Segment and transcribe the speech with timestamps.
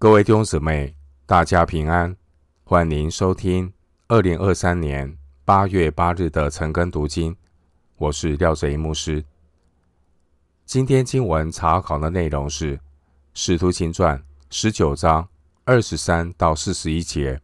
[0.00, 0.96] 各位弟兄姊妹，
[1.26, 2.16] 大家平安，
[2.64, 3.70] 欢迎收听
[4.08, 7.36] 二零二三年八月八日的晨更读经。
[7.98, 9.22] 我是廖哲一牧师。
[10.64, 12.78] 今天经文查考的内容是
[13.34, 14.18] 《使徒行传》
[14.48, 15.28] 十九章
[15.64, 17.34] 二十三到四十一节，《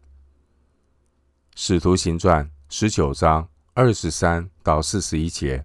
[1.55, 5.63] 使徒行传》十九章二十三到四十一节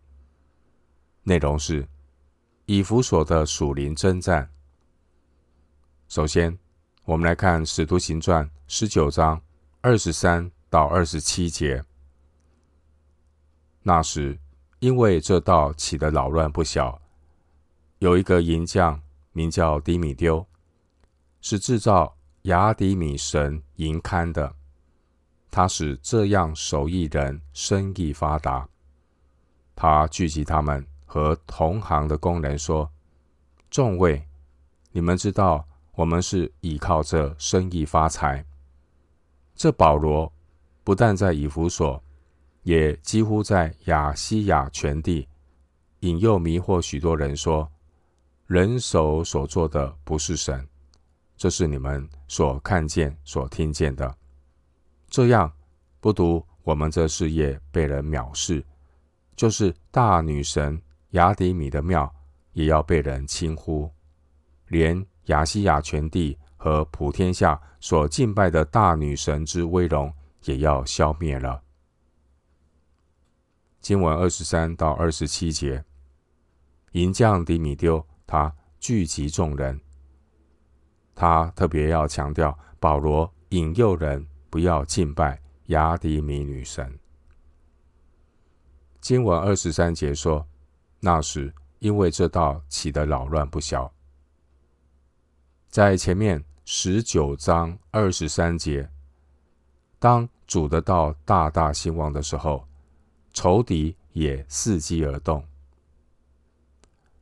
[1.24, 1.88] 内容是
[2.66, 4.50] 以弗所的属灵征战。
[6.10, 6.60] 首先，
[7.06, 9.42] 我们来看《使徒行传》十九章
[9.82, 11.84] 二十三到二十七节。
[13.82, 14.38] 那时，
[14.78, 17.02] 因为这道起的扰乱不小，
[17.98, 19.02] 有一个银匠
[19.32, 20.46] 名叫迪米丢，
[21.42, 24.54] 是制造雅迪米神银龛的。
[25.50, 28.70] 他使这样手艺人生意发达。
[29.76, 32.92] 他聚集他们和同行的工人说
[33.72, 34.28] ：“众位，
[34.92, 38.46] 你们知道。”我们是倚靠着生意发财。
[39.56, 40.32] 这保罗
[40.84, 42.02] 不但在以弗所，
[42.64, 45.28] 也几乎在亚西亚全地
[46.00, 47.70] 引诱迷惑许多人说：
[48.48, 50.68] 人手所做的不是神，
[51.36, 54.16] 这是你们所看见、所听见的。
[55.10, 55.52] 这样
[56.00, 58.66] 不独我们这事业被人藐视，
[59.36, 60.82] 就是大女神
[61.12, 62.12] 雅底米的庙
[62.54, 63.92] 也要被人轻忽，
[64.68, 65.06] 连。
[65.32, 71.64] 亚西亚全地和普天下所敬拜的大女神之威荣也要消灭了。
[73.80, 75.84] 经文二十三到二十七节，
[76.92, 79.80] 银匠迪米丢他聚集众人，
[81.16, 87.00] 他特别要强调保罗引诱人不要敬拜雅迪米女神。
[89.00, 90.46] 经文二十三节说，
[91.00, 93.92] 那时因为这道起的扰乱不小。
[95.72, 98.90] 在前面十九章二十三节，
[100.00, 102.68] 当主的道大大兴旺的时候，
[103.32, 105.42] 仇敌也伺机而动。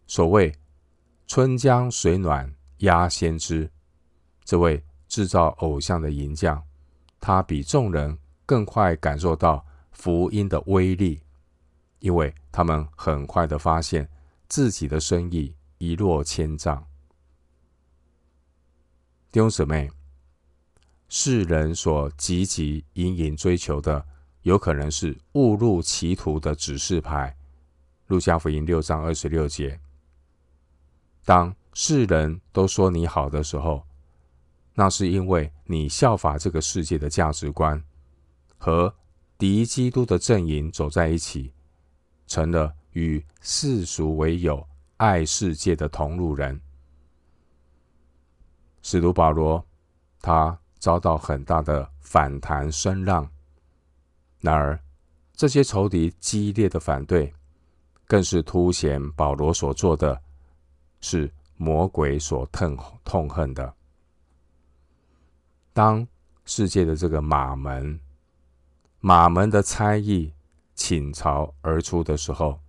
[0.08, 0.52] 所谓
[1.28, 3.70] “春江水暖鸭先知”，
[4.44, 6.64] 这位制造偶像的银匠，
[7.20, 11.22] 他比众人更快感受到福音的威力，
[12.00, 14.10] 因为他们很快的发现
[14.48, 16.89] 自己的生意一落千丈。
[19.32, 19.92] 弟兄姊妹，
[21.08, 24.04] 世人所汲汲营营追求的，
[24.42, 27.38] 有可能是误入歧途的指示牌。
[28.08, 29.80] 路加福音六章二十六节：
[31.26, 33.84] 当世人都说你好的时候，
[34.74, 37.84] 那是因为你效法这个世界的价值观，
[38.58, 38.92] 和
[39.38, 41.54] 敌基督的阵营走在一起，
[42.26, 46.60] 成了与世俗为友、爱世界的同路人。
[48.82, 49.64] 使徒保罗，
[50.22, 53.30] 他遭到很大的反弹声浪。
[54.40, 54.80] 然而，
[55.34, 57.34] 这些仇敌激烈的反对，
[58.08, 60.22] 更是凸显保罗所做的
[61.02, 63.74] 是魔鬼所痛痛恨的。
[65.74, 66.08] 当
[66.46, 68.00] 世界的这个马门、
[69.00, 70.34] 马门的猜疑
[70.74, 72.60] 倾巢而出的时候，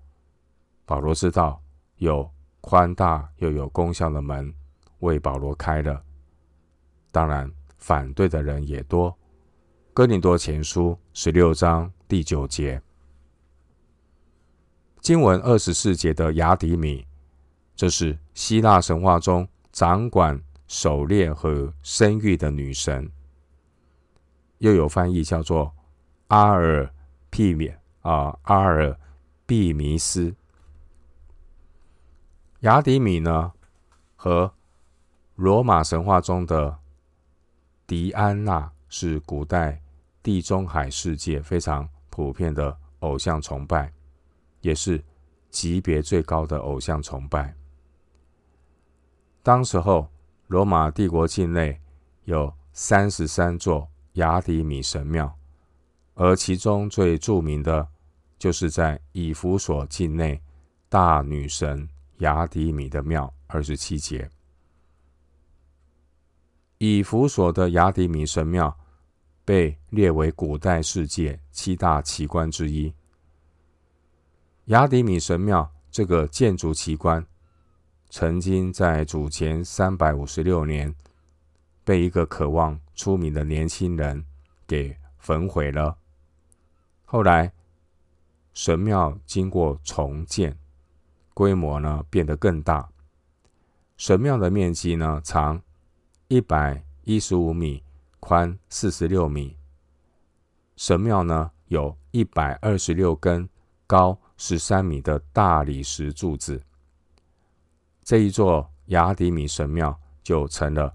[0.85, 1.61] 保罗知道
[1.97, 2.29] 有
[2.61, 4.53] 宽大又有功效的门。
[5.01, 6.03] 为保罗开了，
[7.11, 9.15] 当然反对的人也多。
[9.93, 12.81] 哥林多前书十六章第九节，
[15.01, 17.07] 经文二十四节的雅迪米，
[17.75, 23.11] 这是希腊神话中掌管狩猎和生育的女神，
[24.59, 25.75] 又有翻译叫做
[26.29, 26.89] 阿尔
[27.29, 27.73] 庇米
[28.03, 28.97] 啊，阿尔
[29.45, 30.35] 庇弥斯。
[32.61, 33.53] 雅迪米呢
[34.15, 34.53] 和
[35.41, 36.77] 罗马神话中的
[37.87, 39.81] 狄安娜是古代
[40.23, 43.91] 地中海世界非常普遍的偶像崇拜，
[44.61, 45.03] 也是
[45.49, 47.55] 级别最高的偶像崇拜。
[49.43, 50.07] 当时候，
[50.49, 51.81] 罗马帝国境内
[52.25, 55.35] 有三十三座亚底米神庙，
[56.17, 57.89] 而其中最著名的，
[58.39, 60.39] 就是在以弗所境内
[60.91, 61.89] 大女神
[62.19, 64.31] 亚底米的庙，二十七节。
[66.83, 68.75] 以弗所的雅底米神庙
[69.45, 72.95] 被列为古代世界七大奇观之一。
[74.65, 77.27] 雅底米神庙这个建筑奇观，
[78.09, 80.95] 曾经在主前三百五十六年
[81.85, 84.25] 被一个渴望出名的年轻人
[84.67, 85.99] 给焚毁了。
[87.05, 87.53] 后来，
[88.55, 90.57] 神庙经过重建，
[91.35, 92.89] 规模呢变得更大。
[93.99, 95.61] 神庙的面积呢长。
[96.33, 97.83] 一百一十五米，
[98.21, 99.57] 宽四十六米。
[100.77, 103.49] 神庙呢，有一百二十六根
[103.85, 106.63] 高十三米的大理石柱子。
[108.05, 110.95] 这一座雅迪米神庙就成了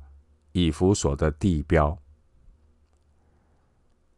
[0.53, 1.97] 以弗所的地标。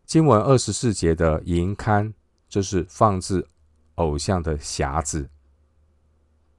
[0.06, 2.14] 经文二十四节的银龛，
[2.48, 3.48] 就是放置
[3.96, 5.28] 偶像的匣子。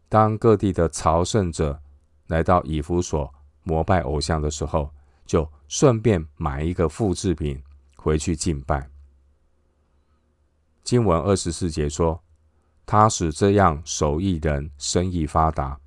[0.08, 1.80] 当各地的朝圣者
[2.26, 3.32] 来到以弗所
[3.68, 4.90] 膜拜偶像的时候，
[5.26, 7.62] 就顺便买一个复制品
[7.96, 8.88] 回去敬拜。
[10.82, 12.18] 经文二十四节说，
[12.86, 15.78] 他使这样手艺人生意发达，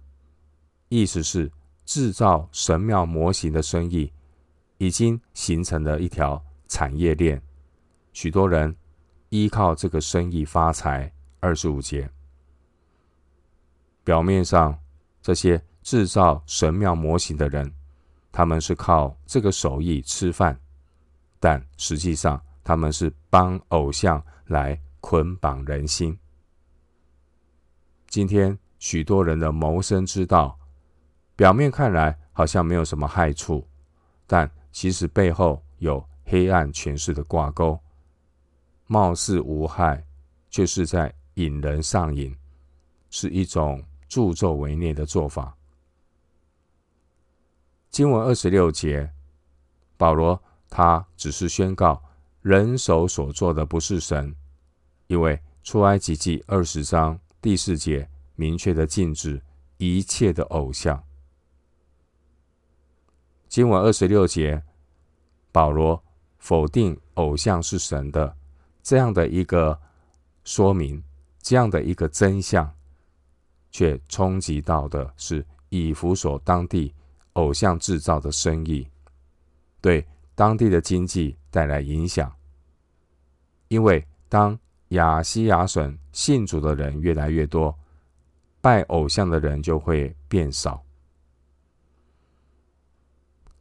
[0.89, 1.51] 意思是
[1.83, 4.13] 制造神庙模型的生意
[4.77, 7.41] 已经形成了一条产业链。
[8.13, 8.75] 许多人
[9.29, 11.11] 依靠这个生意发财。
[11.43, 12.07] 二十五节，
[14.03, 14.77] 表面上
[15.23, 17.71] 这些制造神庙模型的人，
[18.31, 20.57] 他们是靠这个手艺吃饭，
[21.39, 26.17] 但实际上他们是帮偶像来捆绑人心。
[28.07, 30.57] 今天许多人的谋生之道，
[31.35, 33.67] 表面看来好像没有什么害处，
[34.27, 37.79] 但其实背后有黑暗权势的挂钩。
[38.85, 40.05] 貌似无害，
[40.49, 42.35] 却是在引人上瘾，
[43.09, 45.55] 是一种助纣为虐的做法。
[47.91, 49.11] 经文二十六节，
[49.97, 52.01] 保罗他只是宣告
[52.41, 54.33] 人手所做的不是神，
[55.07, 59.41] 因为出埃及记二十章第四节明确的禁止
[59.77, 61.03] 一切的偶像。
[63.49, 64.63] 经文二十六节，
[65.51, 66.01] 保罗
[66.39, 68.38] 否定偶像是神的。
[68.81, 69.77] 这样的一个
[70.45, 71.03] 说明，
[71.41, 72.73] 这样的一个真相，
[73.69, 76.95] 却冲击到的是以弗所当地
[77.33, 78.87] 偶像制造的生意，
[79.79, 80.05] 对
[80.35, 82.31] 当地的经济带来影响。
[83.67, 84.57] 因为当
[84.89, 87.77] 亚西亚省信主的人越来越多，
[88.59, 90.83] 拜偶像的人就会变少。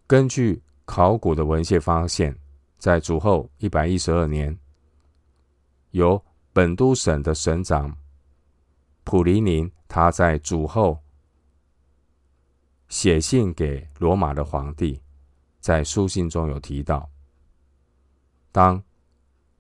[0.07, 2.37] 根据考古的文献发现，
[2.79, 4.59] 在主后一百一十二年。
[5.93, 6.21] 由
[6.53, 7.97] 本都省的省长
[9.03, 10.99] 普利宁，他在主后
[12.91, 15.01] 写信给罗马的皇帝，
[15.61, 17.09] 在书信中有提到，
[18.51, 18.83] 当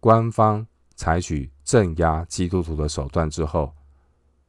[0.00, 0.66] 官方
[0.96, 3.72] 采取镇压基督徒的手段之后，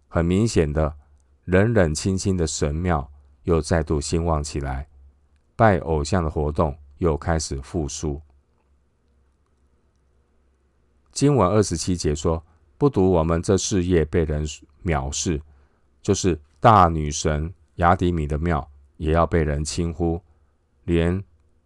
[0.07, 0.97] 很明显的
[1.45, 3.09] 冷冷清清的神庙
[3.43, 4.89] 又再度兴旺起来，
[5.55, 8.19] 拜偶像的活动又开始复苏。
[11.11, 12.43] 经文二十七节说
[12.79, 14.43] ：“不独我们这事业被人
[14.83, 15.39] 藐视，
[16.01, 20.21] 就是大女神雅迪米的庙也要被人轻呼，
[20.83, 21.23] 连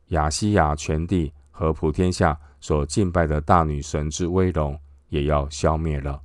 [0.07, 4.79] 亚西亚全地和普天下所敬拜的大女神之威龙
[5.09, 6.21] 也要消灭了。”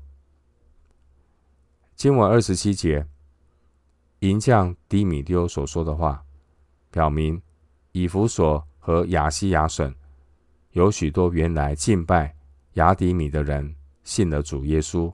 [1.97, 3.05] 经文二十七节，
[4.21, 6.23] 银匠迪米丢所说的话，
[6.93, 7.43] 表明
[7.91, 9.93] 以弗所和亚西亚省
[10.71, 12.33] 有许多原来敬拜。
[12.75, 15.13] 雅迪米的人信了主耶稣，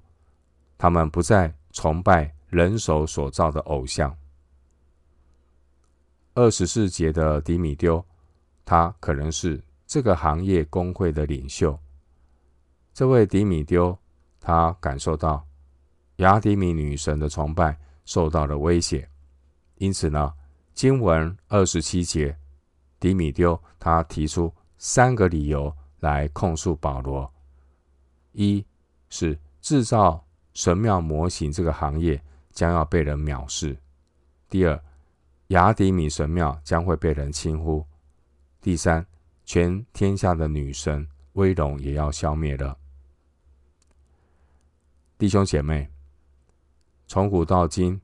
[0.77, 4.15] 他们不再崇拜人手所造的偶像。
[6.37, 8.05] 二十四节的迪米丢，
[8.63, 11.79] 他可能是这个行业公会的领袖。
[12.93, 13.99] 这位迪米丢，
[14.39, 15.43] 他感受到
[16.17, 19.09] 雅底米女神的崇拜受到了威胁，
[19.77, 20.31] 因此呢，
[20.75, 22.37] 经文二十七节，
[23.01, 27.33] 迪米丢他提出三个理由来控诉保罗。
[28.33, 28.63] 一
[29.09, 30.23] 是制造
[30.53, 33.75] 神庙模型这个行业将要被人藐视；
[34.51, 34.79] 第二，
[35.49, 37.87] 亚底米神庙将会被人轻忽；
[38.61, 39.07] 第三，
[39.45, 42.77] 全天下的女神威荣也要消灭了。
[45.17, 45.91] 弟兄姐妹，
[47.07, 48.01] 从古到今，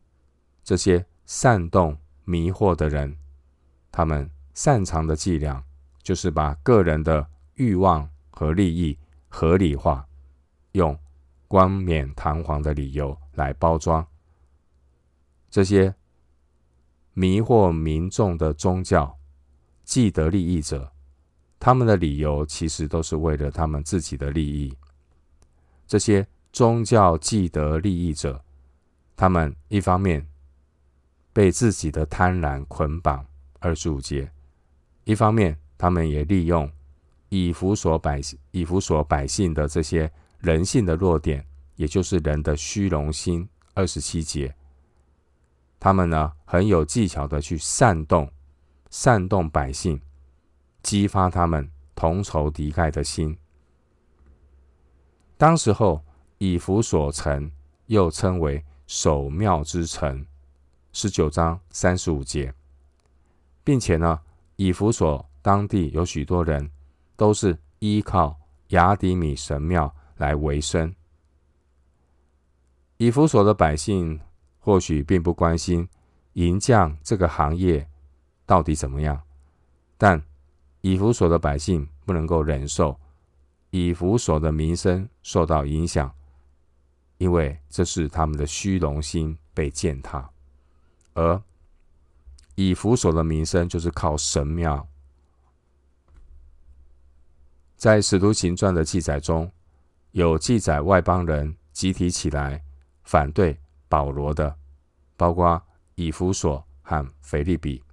[0.62, 3.16] 这些煽动迷惑的人，
[3.90, 5.64] 他们擅长的伎俩
[6.00, 8.96] 就是把个人的欲望和利益
[9.28, 10.06] 合理化。
[10.72, 10.99] 用
[11.49, 14.06] 冠冕堂皇的理由来包装
[15.50, 15.94] 这些
[17.14, 19.19] 迷惑民众的宗教
[19.85, 20.92] 既得利益者，
[21.59, 24.75] 他们的理由其实都是为了他们自己的利益。
[25.87, 28.42] 这些宗教既得利益者，
[29.16, 30.26] 他们一方面
[31.33, 33.26] 被自己的贪婪捆绑，
[33.59, 34.26] 二十五节；
[35.04, 36.71] 一方面，他们也利用
[37.28, 40.11] 以弗所百、以弗所百姓的这些。
[40.42, 43.49] 人性的弱点，也就是人的虚荣心。
[43.75, 44.52] 二十七节，
[45.83, 48.31] 他们呢很有技巧的去煽动、
[48.89, 50.01] 煽动百姓，
[50.81, 53.37] 激发他们同仇敌忾的心。
[55.37, 56.05] 当时候，
[56.39, 57.51] 以弗所城
[57.87, 60.25] 又称为守庙之城，
[60.93, 62.55] 十九章三十五节，
[63.65, 64.21] 并且呢，
[64.55, 66.71] 以弗所当地有许多人
[67.17, 70.95] 都是依靠雅迪米神庙来维生。
[72.99, 74.21] 以弗所的百姓
[74.64, 75.87] 或许并不关心
[76.35, 77.87] 银匠这个行业
[78.47, 79.21] 到底怎么样，
[79.99, 80.23] 但
[80.81, 82.99] 以弗所的百姓不能够忍受
[83.71, 86.14] 以弗所的名声受到影响，
[87.19, 90.31] 因为这是他们的虚荣心被践踏，
[91.14, 91.42] 而
[92.54, 94.87] 以弗所的名声就是靠神庙。
[97.76, 99.50] 在使徒行传的记载中，
[100.12, 102.62] 有记载外邦人集体起来。
[103.04, 103.59] 反对
[103.92, 104.56] 保罗的，
[105.18, 105.62] 包括
[105.96, 107.84] 以弗所和腓立比，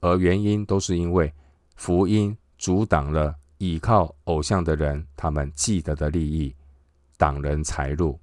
[0.00, 1.32] 而原因都是因为
[1.76, 6.52] 福音阻挡了倚靠偶像的人他们既得的利益，
[7.16, 8.18] 挡人财路。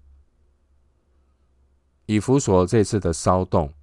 [2.08, 3.74] 以弗所这次的骚动，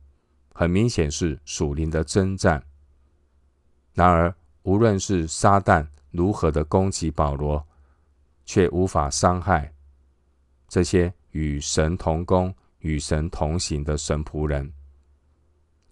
[0.52, 2.62] 很明显是属灵的征战。
[3.94, 7.66] 然而，无论是撒旦如何的攻击保罗，
[8.44, 9.72] 却无法伤害
[10.68, 11.10] 这些。
[11.32, 14.72] 与神同工、与神同行的神仆人，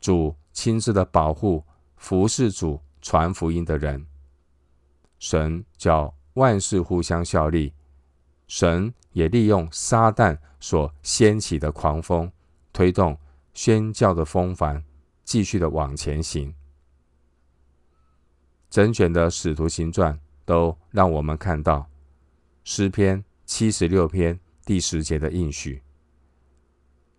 [0.01, 1.65] 主亲自的保护、
[1.97, 4.07] 服侍主、传福音的人，
[5.19, 7.73] 神叫万事互相效力。
[8.47, 12.31] 神也利用撒旦所掀起的狂风，
[12.73, 13.19] 推动
[13.53, 14.85] 宣教的风帆
[15.25, 16.55] 继续的往前行。
[18.71, 21.89] 整卷的使徒行传都让我们看到
[22.63, 24.39] 诗篇七十六篇。
[24.65, 25.81] 第十节的应许，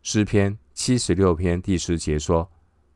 [0.10, 2.50] 诗篇七十六篇第十节说：“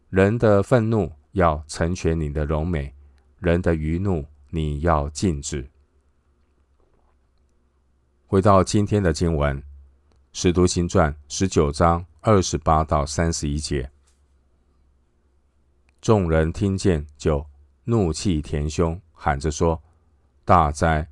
[0.10, 2.96] 人的愤怒要成全你的荣美，
[3.38, 5.70] 人的愚怒你要禁止。”
[8.26, 9.62] 回到今天的经文，
[10.32, 13.92] 《使徒行传》十九章二十八到三十一节，
[16.00, 17.46] 众人听见就
[17.84, 19.84] 怒气填胸，喊着说
[20.46, 21.06] ：“大哉！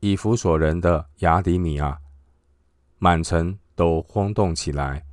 [0.00, 2.00] 以弗所人的雅迪米啊！”
[2.96, 5.04] 满城都轰动起来，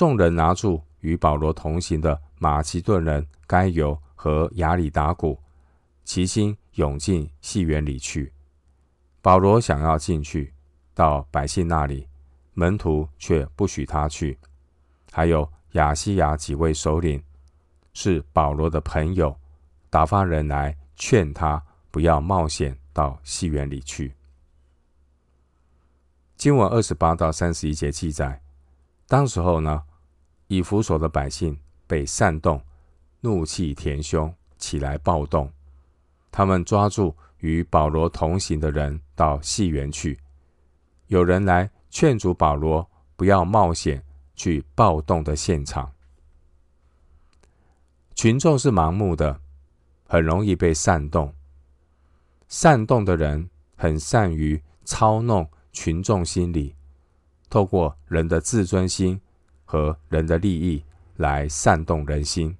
[0.00, 5.38] 众人拿住与保罗同行的马其顿人该犹和亚里达古，
[6.04, 8.32] 齐心涌进戏园里去。
[9.20, 10.54] 保罗想要进去
[10.94, 12.08] 到百姓那里，
[12.54, 14.38] 门徒却不许他去。
[15.12, 17.22] 还有亚西亚几位首领
[17.92, 19.36] 是保罗的朋友，
[19.90, 24.14] 打发人来劝他不要冒险到戏园里去。
[26.38, 28.40] 经文二十八到三十一节记载，
[29.06, 29.82] 当时候呢，
[30.50, 32.60] 以弗所的百姓被煽动，
[33.20, 35.48] 怒气填胸，起来暴动。
[36.32, 40.18] 他们抓住与保罗同行的人到戏园去，
[41.06, 44.04] 有人来劝阻保罗不要冒险
[44.34, 45.88] 去暴动的现场。
[48.16, 49.40] 群众是盲目的，
[50.08, 51.32] 很容易被煽动。
[52.48, 55.48] 煽动的人很善于操弄。
[55.72, 56.74] 群众心理，
[57.48, 59.20] 透过人的自尊心
[59.70, 60.82] 和人的利益
[61.18, 62.56] 来煽动人心。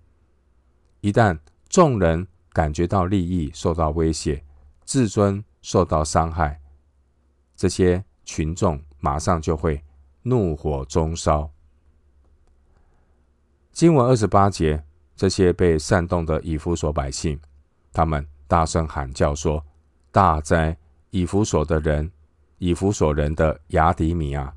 [1.01, 1.37] 一旦
[1.69, 4.45] 众人感觉到利益受到威胁，
[4.85, 6.61] 自尊受到伤害，
[7.57, 9.83] 这些群众马上就会
[10.23, 11.51] 怒火中烧。
[13.73, 14.85] 经文二十八节，
[15.17, 17.41] 这些被煽动的以弗所百姓，
[17.93, 19.65] 他们大声喊叫说
[20.13, 20.77] ：“大哉！
[21.11, 22.09] 以弗所的人！”
[22.59, 24.55] 以弗所人的雅迪米啊，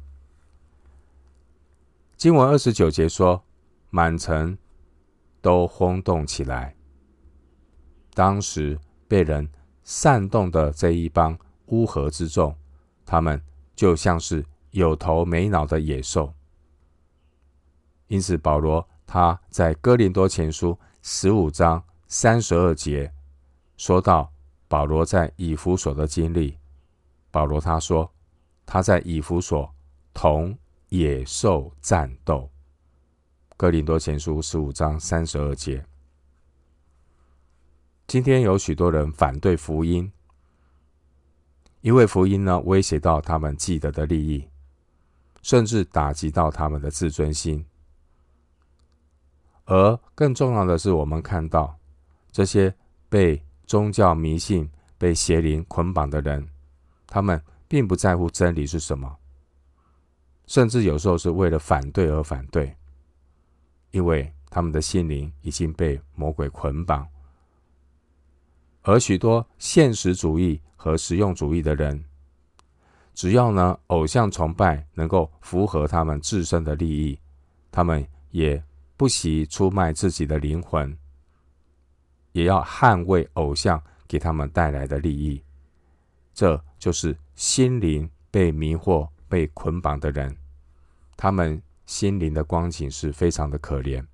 [2.23, 3.43] 经文二十九节说，
[3.89, 4.57] 满城
[5.41, 6.73] 都轰动起来。
[8.13, 9.51] 当时被人
[9.83, 12.55] 煽动的这一帮乌合之众，
[13.05, 13.43] 他们
[13.75, 16.33] 就像是有头没脑的野兽。
[18.07, 23.11] 因此，保罗他在哥林多前书十五章三十二节
[23.75, 24.31] 说到
[24.69, 26.57] 保罗在以弗所的经历。
[27.29, 28.09] 保罗他说
[28.65, 29.69] ：“他在以弗所
[30.13, 30.57] 同
[30.93, 32.47] 野兽战斗。”
[33.57, 35.83] 哥林多前书十五章三十二节。
[38.05, 40.11] 今天有许多人反对福音，
[41.81, 44.47] 因为福音呢威胁到他们既得的利益，
[45.41, 47.65] 甚至打击到他们的自尊心。
[49.65, 51.75] 而更重要的是，我们看到
[52.31, 52.75] 这些
[53.09, 54.69] 被宗教迷信、
[54.99, 56.47] 被邪灵捆绑的人。
[57.07, 59.17] 他们并不在乎真理是什么，
[60.45, 62.75] 甚至有时候是为了反对而反对，
[63.91, 67.07] 因为他们的心灵已经被魔鬼捆绑。
[68.81, 72.03] 而许多现实主义和实用主义的人，
[73.13, 77.17] 只要呢偶像崇拜能够符合他们自身的利益，
[77.71, 78.61] 他们也
[78.97, 80.97] 不惜出卖自己的灵魂，
[82.33, 85.41] 也要捍卫偶像给他们带来的利益。
[86.33, 90.37] 这就是心灵被迷惑、被捆绑的人，
[91.17, 94.05] 他们心灵的光景是非常的可怜。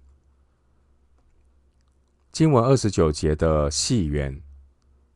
[2.31, 4.41] 经文二十九节的戏园，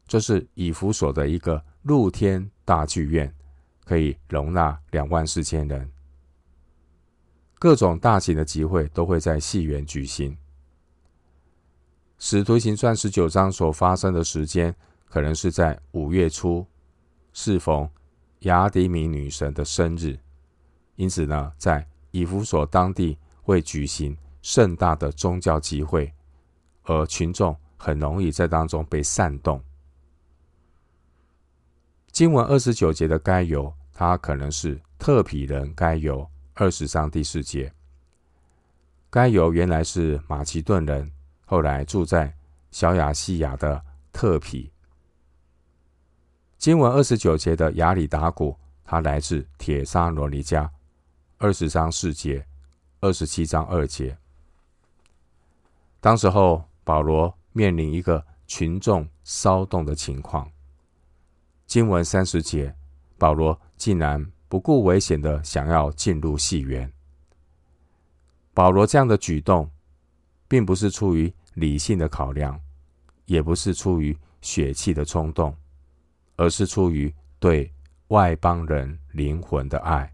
[0.05, 3.33] 这是以弗所的一个露天大剧院，
[3.85, 5.89] 可以容纳两万四千人。
[7.57, 10.37] 各种大型的集会都会在戏园举行。
[12.19, 16.67] 使徒行传十九章所发生的时间，可能是在五月初，
[17.31, 17.89] 适逢
[18.43, 20.17] 亚底米女神的生日，
[20.95, 26.11] 因此呢，在以弗所当地会举行盛大的宗教集会。
[26.83, 29.63] 而群众很容易在当中被煽动。
[32.11, 36.29] 经文二十九节的该犹，他可能是特庇人该犹。
[36.55, 37.73] 二十章第四节，
[39.09, 41.09] 该犹原来是马其顿人，
[41.45, 42.35] 后来住在
[42.69, 43.81] 小亚细亚的
[44.11, 44.72] 特庇。
[46.63, 50.69] 经文二十九节的亚里达古，他来自帖撒罗尼迦。
[51.37, 52.47] 二十章四节，
[53.01, 54.17] 二十七章二节，
[55.99, 56.63] 当时候。
[56.85, 60.49] 保罗面临一个群众骚动的情况。
[61.65, 62.75] 经文三十节，
[63.17, 66.91] 保罗竟然不顾危险的想要进入戏园。
[68.53, 69.69] 保罗这样的举动，
[70.47, 72.59] 并不是出于理性的考量，
[73.25, 75.55] 也不是出于血气的冲动，
[76.35, 77.71] 而是出于对
[78.07, 80.13] 外邦人灵魂的爱。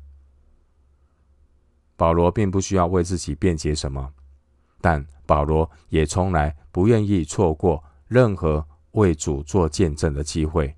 [1.96, 4.14] 保罗并不需要为自己辩解什么。
[4.82, 10.74] 但保罗也从来不愿意错过任何为主做见证的机会，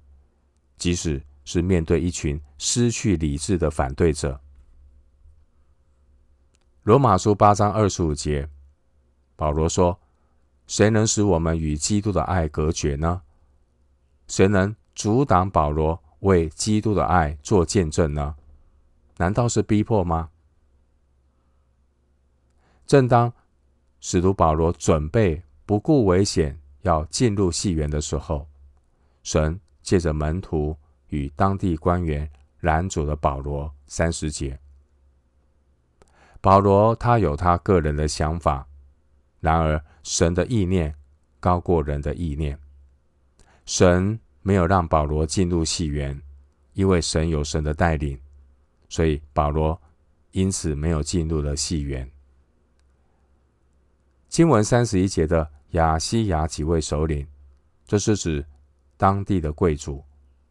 [0.75, 4.41] 即使是面对一群失去理智的反对者。
[6.82, 8.49] 罗马书八章二十五节，
[9.36, 9.99] 保罗说
[10.65, 13.21] ：“谁能使我们与基督的爱隔绝呢？
[14.27, 18.36] 谁能阻挡保罗为基督的爱做见证呢？
[19.17, 20.30] 难道是逼迫吗？”
[22.88, 23.32] 正当
[23.99, 28.47] 使徒保罗准备不顾危险要进入戏园的时候，
[29.23, 30.75] 神借着门徒
[31.10, 33.71] 与当地官员拦阻了保罗。
[33.86, 34.58] 三十节，
[36.39, 38.65] 保罗他有他个人的想法，
[39.41, 40.95] 然而神的意念
[41.41, 42.58] 高过人的意念。
[43.65, 46.21] 神没有让保罗进入戏园，
[46.73, 48.19] 因为神有神的带领，
[48.89, 49.80] 所以保罗
[50.32, 52.10] 因此没有进入了戏园。
[54.27, 57.27] 经文三十一节的亚西亚几位首领，
[57.86, 58.45] 这是指
[58.97, 60.04] 当地的贵族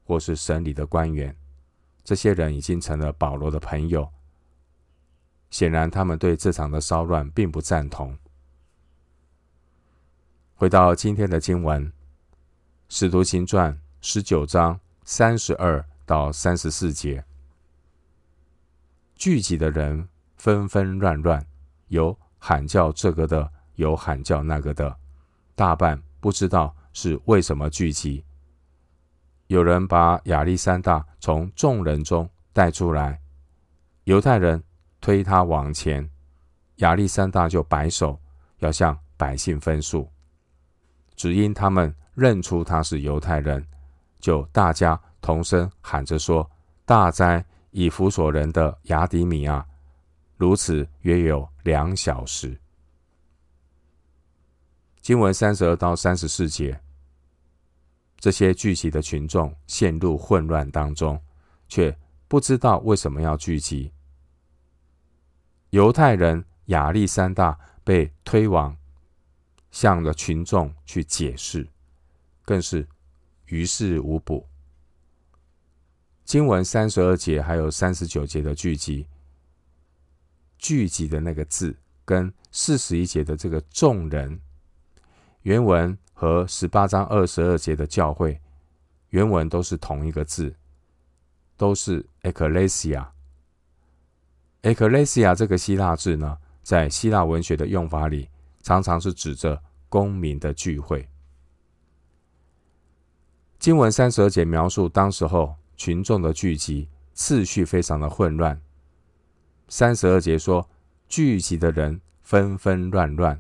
[0.04, 1.34] 或是省里的官员。
[2.04, 4.08] 这些人已经成了保罗的朋友。
[5.50, 8.16] 显然，他们对这场的骚乱并不赞同。
[10.54, 11.86] 回到今天的经文，
[12.92, 17.24] 《使徒行传》十九章三十二到三十四节，
[19.14, 21.46] 聚集的人纷纷乱乱，
[21.86, 23.48] 有喊叫这个的。
[23.76, 24.94] 有喊叫那个的，
[25.54, 28.22] 大半不知道是为什么聚集。
[29.46, 33.18] 有人把亚历山大从众人中带出来，
[34.04, 34.62] 犹太人
[35.00, 36.10] 推他往前，
[36.76, 38.20] 亚历山大就摆手
[38.58, 40.10] 要向百姓分诉。
[41.16, 43.64] 只因他们认出他是犹太人，
[44.18, 46.48] 就大家同声喊着说
[46.84, 49.66] ：“大灾以弗所人的雅底米啊！”
[50.36, 52.58] 如此约有两小时。
[55.00, 56.78] 经文三十二到三十四节，
[58.18, 61.20] 这些聚集的群众陷入混乱当中，
[61.68, 61.96] 却
[62.28, 63.92] 不知道为什么要聚集。
[65.70, 68.76] 犹太人亚历山大被推往
[69.70, 71.66] 向着群众去解释，
[72.50, 72.84] 更是
[73.46, 74.44] 于事无补。
[76.24, 79.06] 经文三十二节还有三十九节的聚集，
[80.58, 84.40] 聚集的那个字跟四十一节的这个众人。
[85.42, 88.40] 原文和十八章二十二节的教会
[89.10, 90.52] 原文都是同一个字，
[91.56, 93.06] 都是 eklesia。
[94.62, 98.28] ekklesia 这个希腊字呢，在希腊文学的用法里，
[98.60, 101.08] 常常是指着公民的聚会。
[103.60, 108.58] 经文三十二节描述当时候群众的聚集次序非常的混乱。
[109.68, 110.66] 三十二节说，
[111.10, 113.38] 聚集的人纷纷乱乱。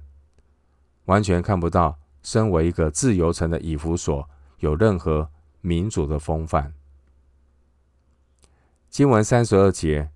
[1.06, 4.28] 完全看不到，身为一个自由城的以弗所，
[4.58, 5.30] 有任何
[5.62, 6.74] 民主的风范。
[8.90, 10.10] 经文三十二节，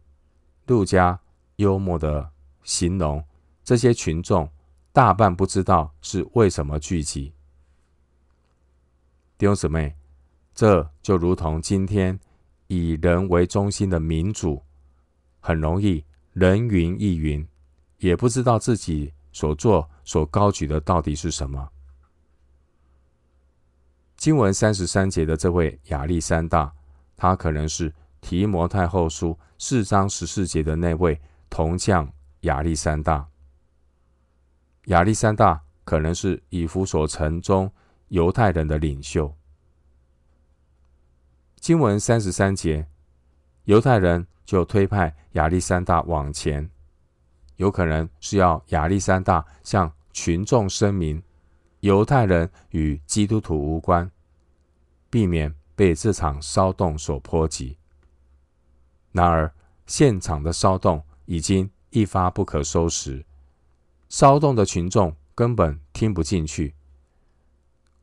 [0.67, 1.19] 路加
[1.57, 2.31] 幽默的
[2.62, 3.25] 形容
[3.64, 4.51] 这些群众
[4.93, 7.34] 大半不知道是为什么聚集。
[9.37, 9.97] 弟兄姊妹，
[10.55, 12.18] 这就如同今天
[12.68, 14.62] 以人为中心的民主，
[15.40, 17.47] 很容易人云亦云，
[17.99, 21.68] 也不知道自己所做所高举的到底是什么。
[24.16, 26.73] 经文三十三节的这位亚历山大，
[27.16, 31.20] 他可能是提摩太后书四章十四节的那位
[31.51, 32.11] 铜匠
[32.42, 33.27] 亚历山大。
[34.85, 37.70] 亚历山大可能是以弗所城中
[38.09, 39.35] 犹太人的领袖。
[41.57, 42.87] 经文三十三节，
[43.64, 46.71] 犹太人就推派亚历山大往前，
[47.57, 51.23] 有可能是要亚历山大向群众声明，
[51.81, 54.11] 犹太人与基督徒无关。
[55.09, 57.79] 避免被这场骚动所波及。
[59.12, 59.55] 然而，
[59.87, 63.25] 现场的骚动已经一发不可收拾，
[64.09, 66.75] 骚动的群众根本听不进去。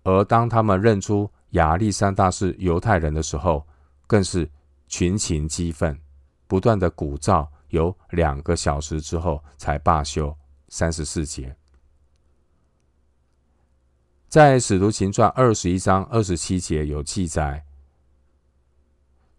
[0.04, 3.66] 而当他们认出亚历山大是犹太人的时候，
[4.08, 4.50] 更是
[4.88, 6.00] 群情激愤，
[6.48, 10.36] 不断的鼓噪，有两个小时之后才罢休。
[10.74, 11.54] 三十四节。
[14.30, 17.66] 在《使徒行传》二十一章二十七节有记载，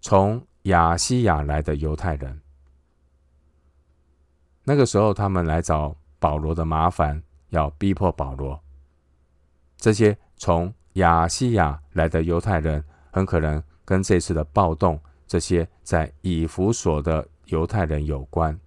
[0.02, 2.42] 从亚西亚来的犹太人，
[4.64, 8.62] 那个时候他们来找保罗的麻烦，要逼迫保罗。
[9.78, 18.58] 这些从亚西亚来的犹太人，很可能跟这次的暴动，这些在以弗所的犹太人有关。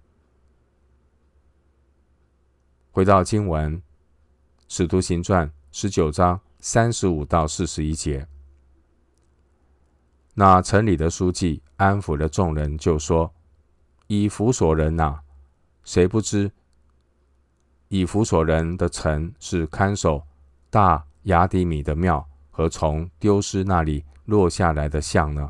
[2.90, 3.76] 回到经文，
[4.68, 5.46] 《使徒行传》。
[5.70, 8.26] 十九章三十五到四十一节，
[10.32, 13.30] 那城里的书记安抚了众人，就说
[14.08, 15.20] ：“以弗所人呐，
[15.84, 16.50] 谁不知
[17.88, 20.26] 以弗所人的城是看守
[20.70, 25.48] 大雅底米的庙和从丢失那里落下来的像呢？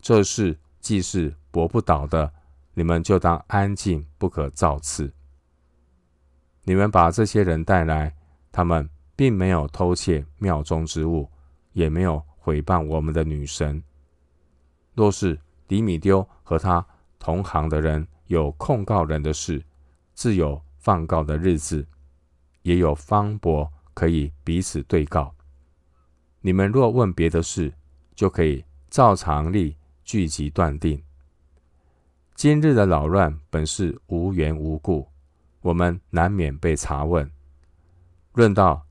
[0.00, 2.32] 这事既是驳不倒的，
[2.72, 5.12] 你们就当安静，不可造次。
[6.62, 8.14] 你们把这些人带来，
[8.50, 11.28] 他们。”并没有偷窃庙中之物，
[11.72, 13.82] 也没有毁谤我们的女神。
[14.94, 16.86] 若是底米丢和他
[17.18, 19.60] 同行的人有控告人的事，
[20.14, 21.84] 自有放告的日子，
[22.62, 25.34] 也有方伯可以彼此对告。
[26.40, 27.74] 你们若问别的事，
[28.14, 31.02] 就可以照常例聚集断定。
[32.36, 35.08] 今日的扰乱本是无缘无故，
[35.62, 37.28] 我们难免被查问。
[38.34, 38.86] 论到。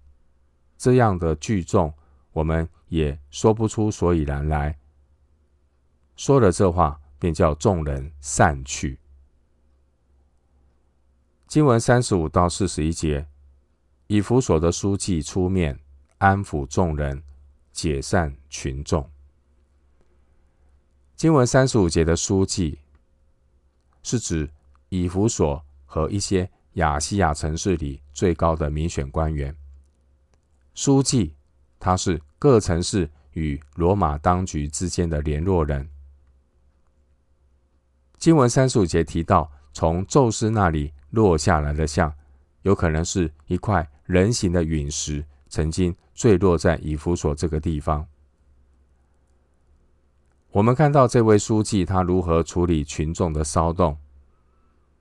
[0.78, 1.92] 这样的聚众，
[2.34, 4.78] 我们也说不出所以然来。
[6.16, 9.00] 说了这话，便叫众人散去。
[11.48, 13.28] 经文三十五到四十一节，
[14.08, 15.78] 以弗所的书记出面
[16.18, 17.22] 安抚众人，
[17.74, 19.10] 解散群众。
[21.16, 22.80] 经文三十五节的书记，
[24.04, 24.50] 是指
[24.90, 29.54] 以弗所和一些亚细亚城市里最高的民选官员。
[30.74, 31.36] 书记，
[31.78, 35.90] 他是各城市与罗马当局之间的联络人。
[38.18, 42.14] 经文三十五节提到，从宙斯那里落下来的像，
[42.62, 48.08] 有可能是一块人形的陨石，曾经坠落在以弗所这个地方。
[50.50, 53.96] 我们看到这位书记他如何处理群众的骚动。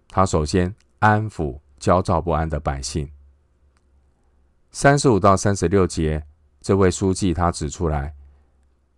[0.08, 3.10] 他首先安抚焦躁不安的百姓。
[4.70, 6.26] 三十五到三十六节，
[6.60, 8.14] 这位书记他指出来，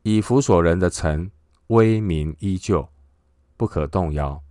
[0.02, 1.30] 以弗所人的城
[1.68, 2.88] 威名依旧，
[3.56, 4.42] 不可动摇。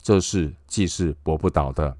[0.00, 1.96] 这是既是驳不倒的。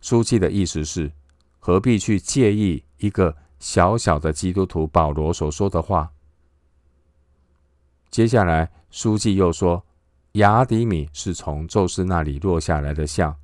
[0.00, 1.12] 书记的意思是，
[1.58, 6.10] 何必去介意一个小小的基督徒保罗所说的话？
[8.10, 9.84] 接下来，书记又说，
[10.32, 13.34] 亚底米是从宙斯那里落下来的像。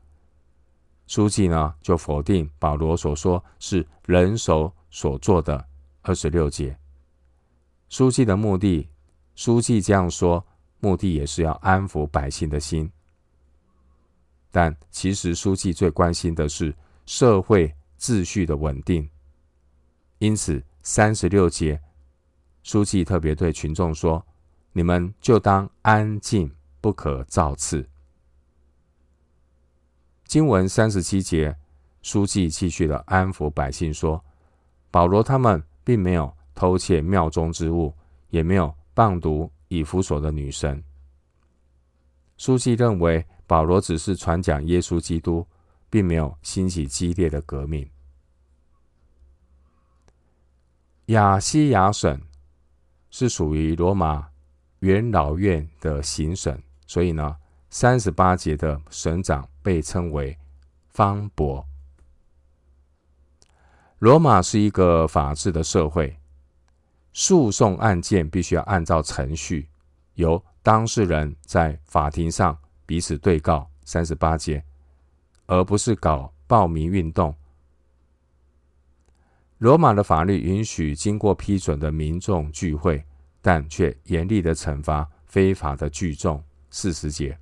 [1.06, 5.64] 书记呢，就否定保罗所说是人手所做的。
[6.06, 6.78] 二十六节，
[7.88, 8.86] 书记的目的，
[9.34, 10.46] 书记这样说，
[10.80, 12.90] 目的也是要安抚百姓的心。
[14.50, 17.74] 但其实书记最关心的是社会
[18.04, 19.08] 秩序的稳定。
[20.18, 21.80] 因此，三十六节，
[22.62, 24.22] 书记特别对群众说
[24.72, 27.88] ：“你们就当安静，不可造次。”
[30.28, 31.56] 经文三十七节，
[32.02, 34.22] 书记继续的安抚百姓说
[34.92, 37.94] ：“保罗他们并没有偷窃庙中之物，
[38.28, 40.84] 也没有谤讟以弗所的女神。
[42.36, 45.46] 书记认为保罗只是传讲耶稣基督，
[45.88, 47.88] 并没有兴起激烈的革命。
[51.06, 52.18] 亚西亚省
[53.10, 54.28] 是属于罗马
[54.78, 57.36] 元老院的行省，所以呢，
[57.68, 60.38] 三十八节的省长被称为
[60.88, 61.66] 方伯。
[63.98, 66.18] 罗马是一个法治的社会，
[67.12, 69.68] 诉讼案件必须要按照程序，
[70.14, 74.64] 由当事人在法庭上彼此对告，三十八节，
[75.46, 77.34] 而不是搞暴民运动。
[79.64, 83.02] 罗马的法律允许经过批准的民众聚会，
[83.40, 86.44] 但却严厉的惩罚非法的聚众。
[86.68, 87.38] 四十节，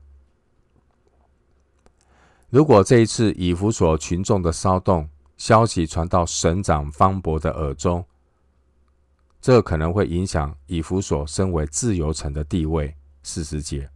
[2.48, 8.06] 如果这一次以弗所群众的骚动消息传到省长方伯的耳中，
[9.40, 12.94] 这可能会影响以弗所身为自由城的地位。
[13.24, 13.90] 四十节，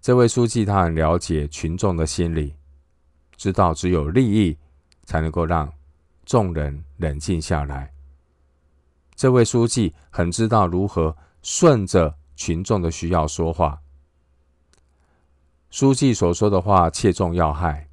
[0.00, 2.54] 这位书记他很了解群众的心理，
[3.36, 4.56] 知道只有利益
[5.02, 5.75] 才能够让。
[6.26, 7.94] 众人冷静下来。
[9.14, 13.80] 这位书记很知道如何顺着群众的需要说话。
[15.70, 17.88] 书记所说的话切中要害。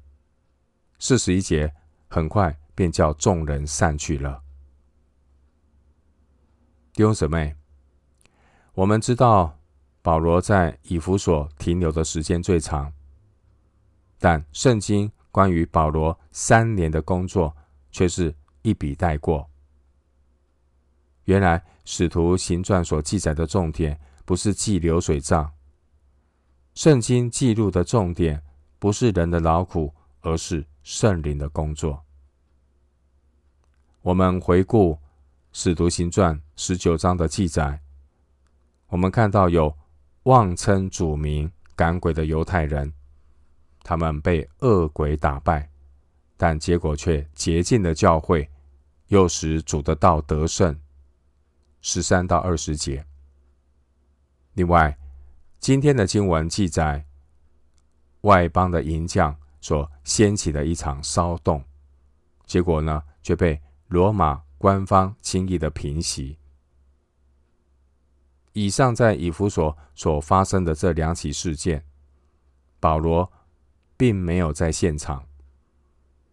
[0.98, 1.72] 四十一节
[2.08, 4.42] 很快便叫众人散去了。
[6.92, 7.54] 弟兄姊妹，
[8.74, 9.58] 我们知道
[10.02, 12.92] 保罗在以弗所停留的时间最长，
[14.18, 17.56] 但圣经关于保罗三年的工作。
[17.94, 19.48] 却是一笔带过。
[21.26, 25.52] 原来《使徒行传》所记载的重点不是记流水账，
[26.74, 28.42] 圣经记录的重点
[28.80, 32.04] 不是人的劳苦，而是圣灵的工作。
[34.02, 34.94] 我们回顾
[35.52, 37.80] 《使徒行传》十九章的记载，
[38.88, 39.74] 我们看到有
[40.24, 42.92] 妄称主名赶鬼的犹太人，
[43.84, 45.70] 他们被恶鬼打败。
[46.36, 48.50] 但结果却洁净了教会，
[49.08, 50.78] 又使主的道得胜。
[51.80, 53.04] 十三到二十节。
[54.54, 54.96] 另外，
[55.58, 57.04] 今天的经文记载，
[58.22, 61.62] 外邦的营将所掀起的一场骚动，
[62.46, 66.38] 结果呢，却被罗马官方轻易的平息。
[68.52, 71.84] 以上在以弗所所发生的这两起事件，
[72.80, 73.30] 保罗
[73.96, 75.26] 并没有在现场。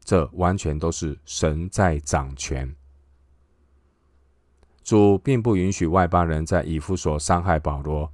[0.03, 2.75] 这完全都是神在掌权。
[4.83, 8.11] 主并不允许外邦人在以弗所伤害保罗，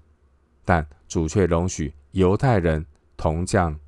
[0.66, 3.80] 但主却容许犹太人铜匠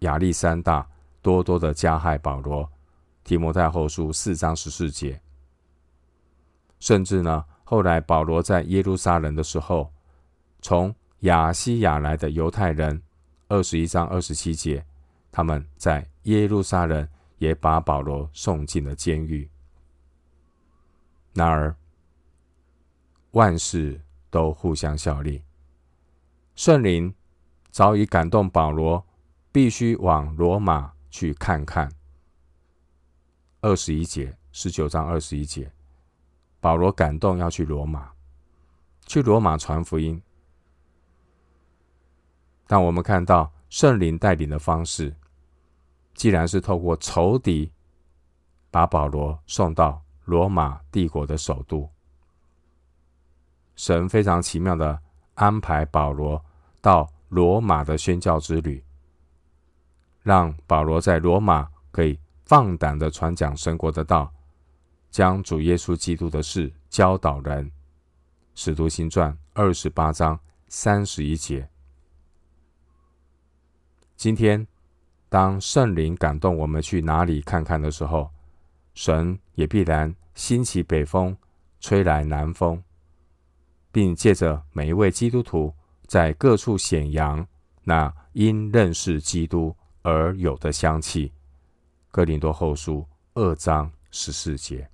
[0.00, 0.86] 亚历山大
[1.22, 2.68] 多多的加害保罗。
[3.22, 5.18] 提摩太后书四章十四节。
[6.80, 9.90] 甚至呢，后来保罗在耶路撒冷的时候，
[10.60, 13.00] 从亚西亚来的犹太人，
[13.48, 14.84] 二十一章二十七节，
[15.32, 17.08] 他们在耶路撒冷。
[17.44, 19.50] 也把保罗送进了监狱。
[21.34, 21.76] 然而，
[23.32, 25.44] 万事都互相效力。
[26.54, 27.14] 圣灵
[27.70, 29.04] 早已感动保罗，
[29.52, 31.92] 必须往罗马去看看。
[33.60, 35.70] 二十一节，十九章二十一节，
[36.60, 38.12] 保罗感动要去罗马，
[39.06, 40.22] 去罗马传福音。
[42.66, 45.14] 但我们看到圣灵带领的方式。
[46.14, 47.70] 既然是透过仇敌
[48.70, 51.90] 把保罗送到罗马帝国的首都，
[53.74, 54.98] 神非常奇妙的
[55.34, 56.42] 安排保罗
[56.80, 58.82] 到罗马的宣教之旅，
[60.22, 64.32] 让保罗在罗马可以放胆的传讲神国的道，
[65.10, 67.70] 将主耶稣基督的事教导人。
[68.54, 71.68] 使徒行传二十八章三十一节。
[74.16, 74.64] 今天。
[75.34, 78.30] 当圣灵感动我们去哪里看看的时候，
[78.94, 81.36] 神也必然兴起北风，
[81.80, 82.80] 吹来南风，
[83.90, 85.74] 并借着每一位基督徒
[86.06, 87.44] 在各处显扬
[87.82, 91.32] 那因认识基督而有的香气。
[92.12, 94.88] 哥林多后书二章十四节。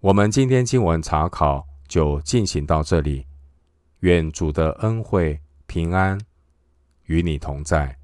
[0.00, 3.24] 我们今天经文查考就进行到这里，
[4.00, 6.20] 愿主的恩惠平安
[7.08, 7.97] 与你同在。